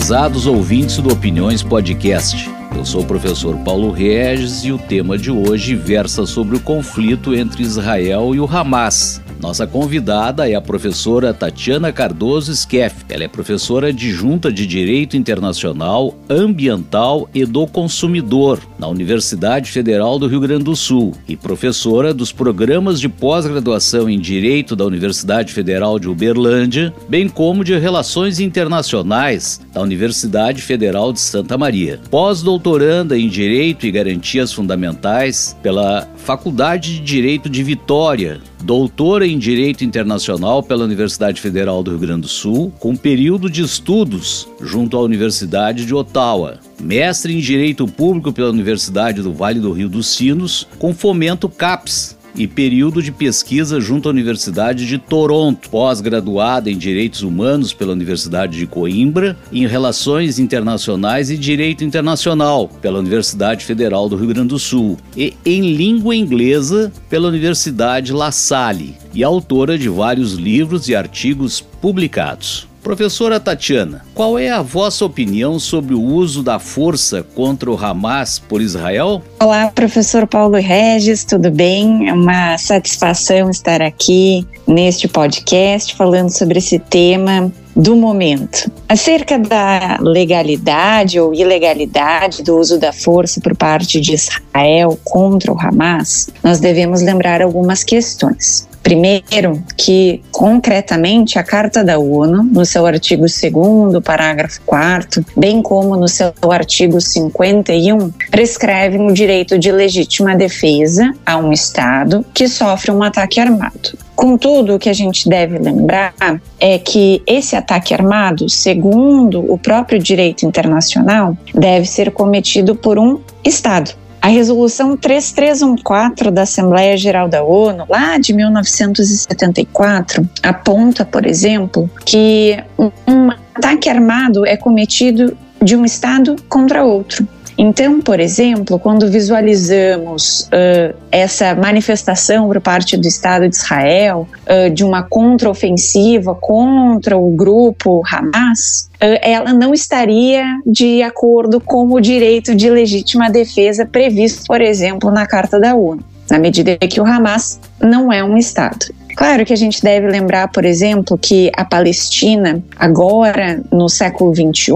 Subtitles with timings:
[0.00, 5.30] Prezados ouvintes do Opiniões Podcast, eu sou o professor Paulo Regis e o tema de
[5.30, 9.20] hoje versa sobre o conflito entre Israel e o Hamas.
[9.40, 13.06] Nossa convidada é a professora Tatiana Cardoso Skeff.
[13.08, 20.26] Ela é professora adjunta de Direito Internacional, Ambiental e do Consumidor na Universidade Federal do
[20.26, 25.98] Rio Grande do Sul e professora dos programas de pós-graduação em Direito da Universidade Federal
[25.98, 31.98] de Uberlândia, bem como de Relações Internacionais da Universidade Federal de Santa Maria.
[32.10, 39.84] Pós-doutoranda em Direito e Garantias Fundamentais pela Faculdade de Direito de Vitória, doutora em Direito
[39.84, 45.00] Internacional pela Universidade Federal do Rio Grande do Sul, com período de estudos junto à
[45.00, 46.58] Universidade de Ottawa.
[46.80, 52.18] Mestre em Direito Público pela Universidade do Vale do Rio dos Sinos, com fomento CAPES,
[52.34, 58.56] e período de pesquisa junto à Universidade de Toronto, pós-graduada em Direitos Humanos pela Universidade
[58.56, 64.58] de Coimbra, em Relações Internacionais e Direito Internacional pela Universidade Federal do Rio Grande do
[64.58, 70.94] Sul e em Língua Inglesa pela Universidade La Salle e autora de vários livros e
[70.94, 72.69] artigos publicados.
[72.82, 78.38] Professora Tatiana, qual é a vossa opinião sobre o uso da força contra o Hamas
[78.38, 79.22] por Israel?
[79.38, 82.08] Olá, professor Paulo Regis, tudo bem?
[82.08, 88.70] É uma satisfação estar aqui neste podcast falando sobre esse tema do momento.
[88.88, 95.60] Acerca da legalidade ou ilegalidade do uso da força por parte de Israel contra o
[95.60, 98.69] Hamas, nós devemos lembrar algumas questões.
[98.82, 105.96] Primeiro, que concretamente a Carta da ONU, no seu artigo 2, parágrafo 4, bem como
[105.96, 112.90] no seu artigo 51, prescreve o direito de legítima defesa a um Estado que sofre
[112.90, 113.98] um ataque armado.
[114.16, 116.14] Contudo, o que a gente deve lembrar
[116.58, 123.18] é que esse ataque armado, segundo o próprio direito internacional, deve ser cometido por um
[123.42, 123.92] Estado.
[124.20, 132.62] A resolução 3314 da Assembleia Geral da ONU, lá de 1974, aponta, por exemplo, que
[132.78, 137.26] um ataque armado é cometido de um Estado contra outro.
[137.62, 144.70] Então, por exemplo, quando visualizamos uh, essa manifestação por parte do Estado de Israel uh,
[144.70, 152.54] de uma contraofensiva contra o grupo Hamas, ela não estaria de acordo com o direito
[152.54, 157.60] de legítima defesa previsto, por exemplo, na Carta da ONU, na medida que o Hamas
[157.78, 158.86] não é um Estado.
[159.20, 164.72] Claro que a gente deve lembrar, por exemplo, que a Palestina, agora no século XXI,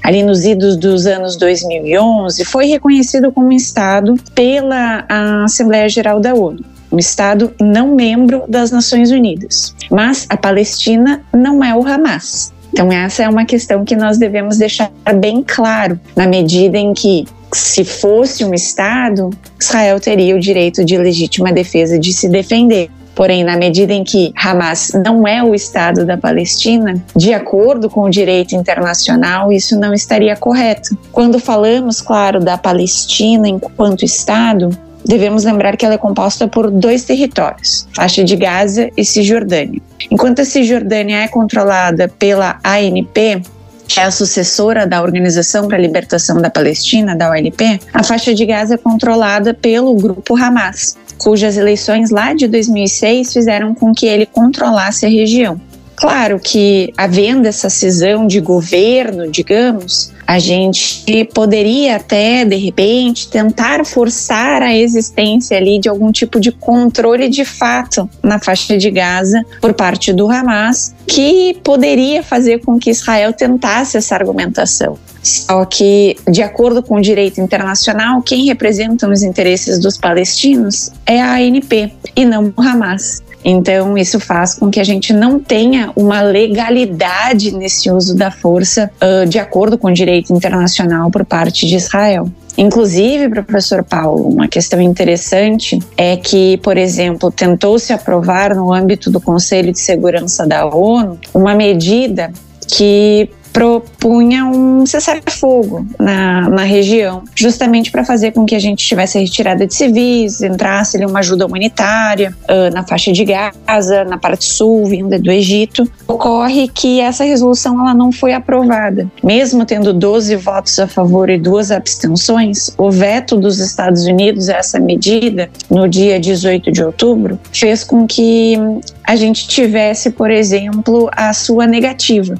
[0.00, 5.04] ali nos idos dos anos 2011, foi reconhecido como Estado pela
[5.44, 9.74] Assembleia Geral da ONU um Estado não membro das Nações Unidas.
[9.90, 12.52] Mas a Palestina não é o Hamas.
[12.72, 17.24] Então, essa é uma questão que nós devemos deixar bem claro, na medida em que,
[17.52, 19.30] se fosse um Estado,
[19.60, 22.88] Israel teria o direito de legítima defesa de se defender.
[23.14, 28.02] Porém, na medida em que Hamas não é o Estado da Palestina, de acordo com
[28.02, 30.96] o direito internacional, isso não estaria correto.
[31.12, 34.70] Quando falamos, claro, da Palestina enquanto Estado,
[35.04, 39.80] devemos lembrar que ela é composta por dois territórios, faixa de Gaza e Cisjordânia.
[40.10, 43.42] Enquanto a Cisjordânia é controlada pela ANP,
[43.86, 48.34] que é a sucessora da Organização para a Libertação da Palestina, da OLP, a faixa
[48.34, 54.06] de Gaza é controlada pelo grupo Hamas, cujas eleições lá de 2006 fizeram com que
[54.06, 55.60] ele controlasse a região.
[55.96, 63.84] Claro que, havendo essa cisão de governo, digamos, a gente poderia até, de repente, tentar
[63.86, 69.44] forçar a existência ali de algum tipo de controle de fato na faixa de Gaza
[69.60, 74.98] por parte do Hamas, que poderia fazer com que Israel tentasse essa argumentação.
[75.24, 81.20] Só que, de acordo com o direito internacional, quem representa os interesses dos palestinos é
[81.20, 83.22] a ANP e não o Hamas.
[83.42, 88.90] Então, isso faz com que a gente não tenha uma legalidade nesse uso da força
[89.02, 92.28] uh, de acordo com o direito internacional por parte de Israel.
[92.56, 99.20] Inclusive, professor Paulo, uma questão interessante é que, por exemplo, tentou-se aprovar no âmbito do
[99.20, 102.32] Conselho de Segurança da ONU uma medida
[102.66, 109.16] que propunha um cessar-fogo na, na região, justamente para fazer com que a gente tivesse
[109.16, 114.18] a retirada de civis, entrasse ali uma ajuda humanitária uh, na faixa de Gaza, na
[114.18, 115.88] parte sul, vinda do Egito.
[116.08, 119.08] Ocorre que essa resolução ela não foi aprovada.
[119.22, 124.54] Mesmo tendo 12 votos a favor e duas abstenções, o veto dos Estados Unidos a
[124.54, 128.58] essa medida, no dia 18 de outubro, fez com que
[129.04, 132.34] a gente tivesse, por exemplo, a sua negativa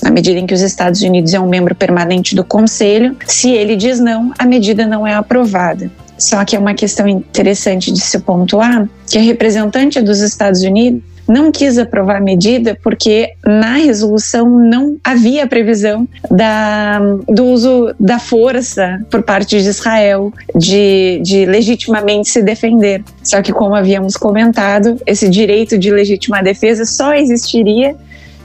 [0.00, 3.76] Na medida em que os Estados Unidos é um membro permanente do Conselho, se ele
[3.76, 5.90] diz não, a medida não é aprovada.
[6.18, 11.02] Só que é uma questão interessante de se pontuar que a representante dos Estados Unidos
[11.28, 18.18] não quis aprovar a medida porque na resolução não havia previsão da, do uso da
[18.18, 23.02] força por parte de Israel de, de legitimamente se defender.
[23.22, 27.96] Só que, como havíamos comentado, esse direito de legítima defesa só existiria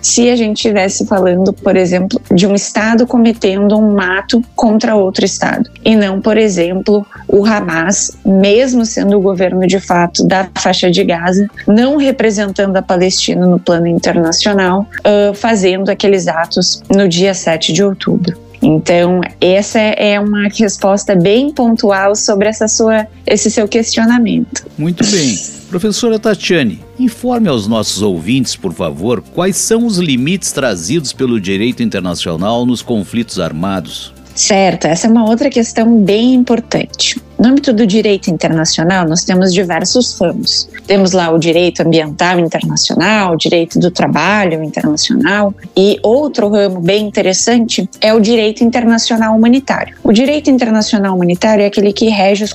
[0.07, 5.25] se a gente estivesse falando, por exemplo, de um Estado cometendo um mato contra outro
[5.25, 10.89] Estado, e não, por exemplo, o Hamas, mesmo sendo o governo de fato da faixa
[10.89, 17.33] de Gaza, não representando a Palestina no plano internacional, uh, fazendo aqueles atos no dia
[17.33, 18.37] 7 de outubro.
[18.61, 24.65] Então, essa é uma resposta bem pontual sobre essa sua, esse seu questionamento.
[24.77, 25.56] Muito bem.
[25.69, 31.83] Professora Tatiane, informe aos nossos ouvintes, por favor, quais são os limites trazidos pelo direito
[31.83, 34.13] internacional nos conflitos armados.
[34.33, 37.19] Certo, essa é uma outra questão bem importante.
[37.39, 40.69] No âmbito do direito internacional, nós temos diversos ramos.
[40.85, 47.07] Temos lá o direito ambiental internacional, o direito do trabalho internacional, e outro ramo bem
[47.07, 49.97] interessante é o direito internacional humanitário.
[50.03, 52.53] O direito internacional humanitário é aquele que rege os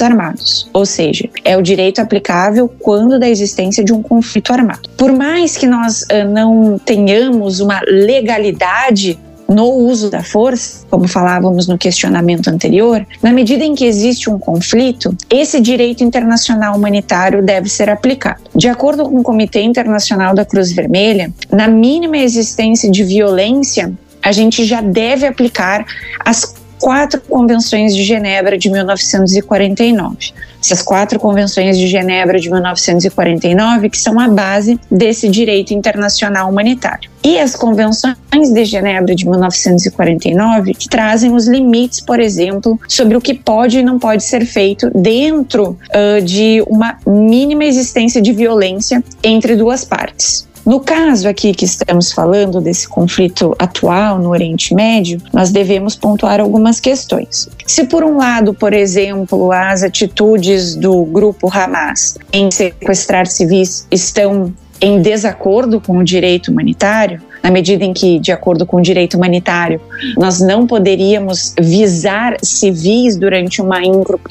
[0.00, 4.88] armados, ou seja, é o direito aplicável quando da existência de um conflito armado.
[4.96, 11.66] Por mais que nós uh, não tenhamos uma legalidade no uso da força, como falávamos
[11.66, 17.68] no questionamento anterior, na medida em que existe um conflito, esse direito internacional humanitário deve
[17.68, 18.42] ser aplicado.
[18.54, 23.92] De acordo com o Comitê Internacional da Cruz Vermelha, na mínima existência de violência,
[24.22, 25.84] a gente já deve aplicar
[26.24, 30.32] as quatro convenções de Genebra de 1949.
[30.60, 37.08] Essas quatro convenções de Genebra de 1949 que são a base desse direito internacional humanitário.
[37.22, 38.16] E as convenções
[38.52, 43.84] de Genebra de 1949 que trazem os limites, por exemplo, sobre o que pode e
[43.84, 50.48] não pode ser feito dentro uh, de uma mínima existência de violência entre duas partes.
[50.64, 56.40] No caso aqui que estamos falando desse conflito atual no Oriente Médio, nós devemos pontuar
[56.40, 57.48] algumas questões.
[57.66, 64.52] Se por um lado, por exemplo, as atitudes do grupo Hamas em sequestrar civis estão
[64.80, 69.16] em desacordo com o direito humanitário, na medida em que, de acordo com o direito
[69.16, 69.80] humanitário,
[70.16, 73.80] nós não poderíamos visar civis durante uma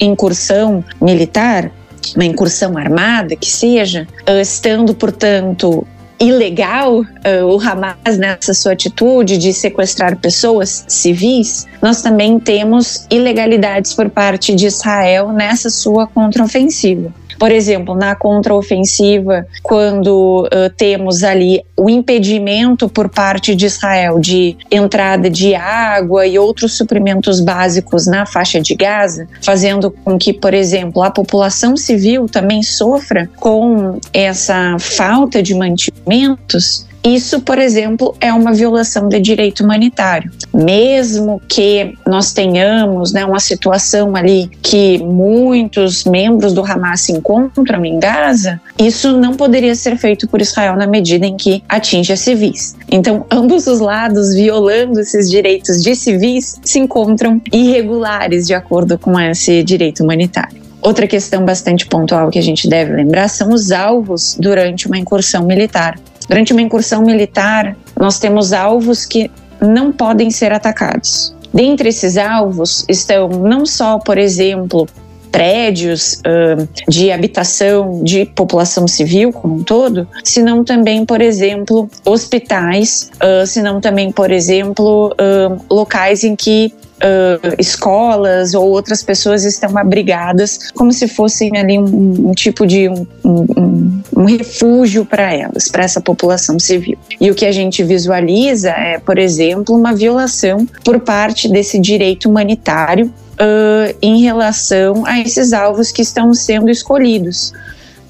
[0.00, 1.70] incursão militar,
[2.14, 4.06] uma incursão armada que seja,
[4.40, 5.86] estando, portanto,
[6.22, 13.92] ilegal uh, o Hamas nessa sua atitude de sequestrar pessoas civis, nós também temos ilegalidades
[13.92, 17.12] por parte de Israel nessa sua contraofensiva.
[17.42, 24.56] Por exemplo, na contraofensiva, quando uh, temos ali o impedimento por parte de Israel de
[24.70, 30.54] entrada de água e outros suprimentos básicos na faixa de Gaza, fazendo com que, por
[30.54, 38.32] exemplo, a população civil também sofra com essa falta de mantimentos, isso, por exemplo, é
[38.32, 40.30] uma violação de direito humanitário.
[40.54, 47.84] Mesmo que nós tenhamos né, uma situação ali que muitos membros do Hamas se encontram
[47.84, 52.16] em Gaza, isso não poderia ser feito por Israel na medida em que atinge a
[52.16, 52.76] civis.
[52.88, 59.18] Então, ambos os lados violando esses direitos de civis se encontram irregulares de acordo com
[59.18, 60.62] esse direito humanitário.
[60.80, 65.44] Outra questão bastante pontual que a gente deve lembrar são os alvos durante uma incursão
[65.44, 65.96] militar.
[66.28, 71.34] Durante uma incursão militar, nós temos alvos que não podem ser atacados.
[71.52, 74.88] Dentre esses alvos estão não só, por exemplo,
[75.32, 83.10] prédios uh, de habitação de população civil como um todo, senão também, por exemplo, hospitais,
[83.16, 86.72] uh, senão também, por exemplo, uh, locais em que
[87.02, 92.88] uh, escolas ou outras pessoas estão abrigadas como se fossem ali um, um tipo de
[92.88, 96.96] um, um, um refúgio para elas, para essa população civil.
[97.20, 102.28] E o que a gente visualiza é, por exemplo, uma violação por parte desse direito
[102.28, 107.52] humanitário uh, em relação a esses alvos que estão sendo escolhidos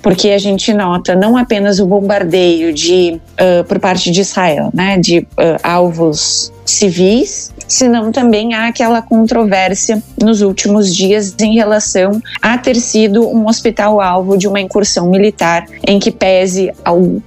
[0.03, 4.99] porque a gente nota não apenas o bombardeio de, uh, por parte de Israel, né,
[4.99, 12.59] de uh, alvos civis, senão também há aquela controvérsia nos últimos dias em relação a
[12.59, 16.73] ter sido um hospital alvo de uma incursão militar, em que pese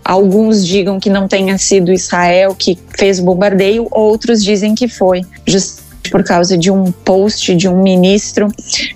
[0.03, 5.21] alguns digam que não tenha sido Israel que fez o bombardeio, outros dizem que foi.
[5.47, 8.47] Just por causa de um post de um ministro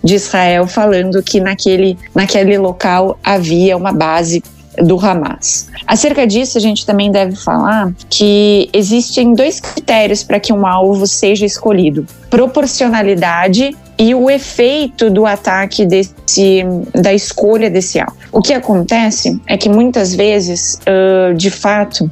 [0.04, 4.44] de Israel falando que naquele, naquele local havia uma base
[4.78, 5.68] do Hamas.
[5.86, 11.06] Acerca disso, a gente também deve falar que existem dois critérios para que um alvo
[11.06, 16.64] seja escolhido: proporcionalidade e o efeito do ataque desse,
[16.94, 18.16] da escolha desse alvo.
[18.32, 22.10] O que acontece é que muitas vezes, uh, de fato,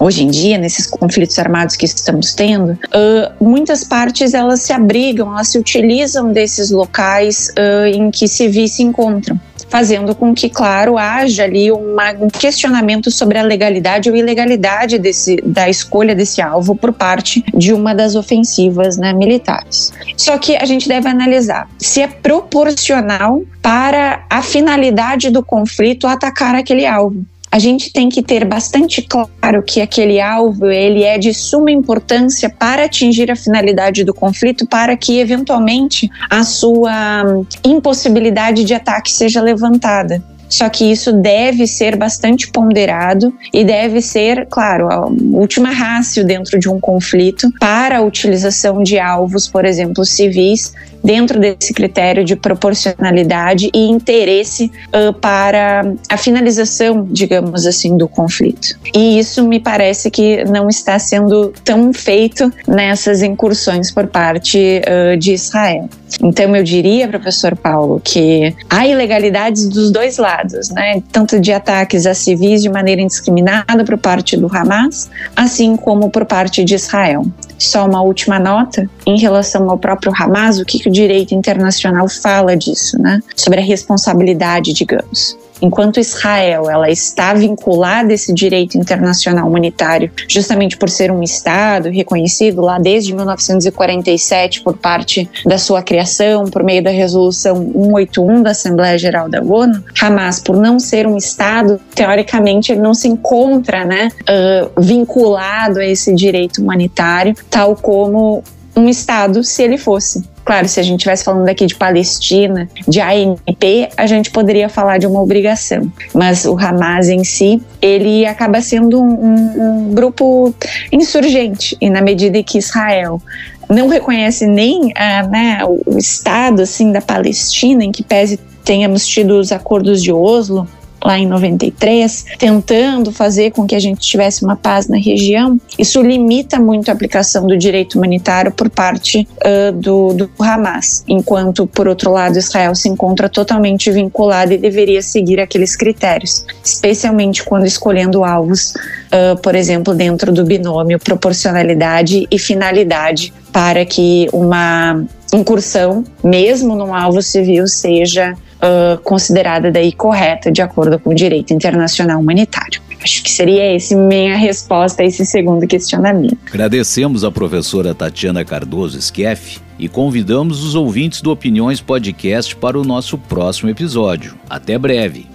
[0.00, 5.32] hoje em dia, nesses conflitos armados que estamos tendo, uh, muitas partes elas se abrigam,
[5.32, 9.38] elas se utilizam desses locais uh, em que civis se encontram
[9.68, 15.68] fazendo com que, claro, haja ali um questionamento sobre a legalidade ou ilegalidade desse, da
[15.68, 19.92] escolha desse alvo por parte de uma das ofensivas né, militares.
[20.16, 26.54] Só que a gente deve analisar se é proporcional para a finalidade do conflito atacar
[26.54, 31.32] aquele alvo a gente tem que ter bastante claro que aquele alvo ele é de
[31.32, 37.24] suma importância para atingir a finalidade do conflito, para que eventualmente a sua
[37.64, 40.22] impossibilidade de ataque seja levantada.
[40.48, 46.58] Só que isso deve ser bastante ponderado e deve ser, claro, a última rácio dentro
[46.58, 52.36] de um conflito para a utilização de alvos, por exemplo, civis, dentro desse critério de
[52.36, 58.78] proporcionalidade e interesse uh, para a finalização, digamos assim, do conflito.
[58.94, 65.16] E isso me parece que não está sendo tão feito nessas incursões por parte uh,
[65.16, 65.88] de Israel.
[66.22, 71.02] Então eu diria, professor Paulo, que há ilegalidades dos dois lados, né?
[71.12, 76.24] Tanto de ataques a civis de maneira indiscriminada por parte do Hamas, assim como por
[76.24, 77.26] parte de Israel.
[77.58, 82.08] Só uma última nota em relação ao próprio Hamas, o que, que o direito internacional
[82.08, 83.20] fala disso, né?
[83.36, 90.76] Sobre a responsabilidade, digamos enquanto Israel ela está vinculada a esse direito internacional humanitário, justamente
[90.76, 96.82] por ser um Estado reconhecido lá desde 1947 por parte da sua criação, por meio
[96.82, 102.72] da Resolução 181 da Assembleia Geral da ONU, Hamas, por não ser um Estado, teoricamente
[102.72, 108.42] ele não se encontra né, uh, vinculado a esse direito humanitário, tal como
[108.76, 110.22] um Estado se ele fosse.
[110.48, 114.96] Claro, se a gente estivesse falando aqui de Palestina, de ANP, a gente poderia falar
[114.96, 115.92] de uma obrigação.
[116.14, 120.54] Mas o Hamas em si, ele acaba sendo um, um, um grupo
[120.90, 121.76] insurgente.
[121.82, 123.20] E na medida em que Israel
[123.68, 129.38] não reconhece nem ah, né, o Estado assim da Palestina, em que pese tenhamos tido
[129.38, 130.66] os acordos de Oslo,
[131.04, 136.02] lá em 93, tentando fazer com que a gente tivesse uma paz na região, isso
[136.02, 141.88] limita muito a aplicação do direito humanitário por parte uh, do, do Hamas, enquanto, por
[141.88, 148.24] outro lado, Israel se encontra totalmente vinculado e deveria seguir aqueles critérios, especialmente quando escolhendo
[148.24, 156.74] alvos, uh, por exemplo, dentro do binômio proporcionalidade e finalidade, para que uma incursão, mesmo
[156.74, 162.80] num alvo civil, seja uh, considerada daí correta de acordo com o direito internacional humanitário.
[163.02, 166.36] Acho que seria esse minha resposta a esse segundo questionamento.
[166.48, 172.84] Agradecemos a professora Tatiana Cardoso Skeff e convidamos os ouvintes do Opiniões Podcast para o
[172.84, 174.34] nosso próximo episódio.
[174.50, 175.26] Até breve.